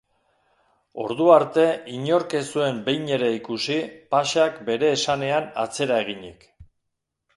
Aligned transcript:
Ordu 1.03 1.27
arte 1.33 1.65
inork 1.97 2.33
ez 2.39 2.41
zuen 2.57 2.79
behin 2.87 3.05
ere 3.17 3.29
ikusi 3.35 3.77
pashak 4.15 4.61
bere 4.71 4.91
esanean 4.99 5.49
atzera 5.65 6.01
eginik. 6.07 6.53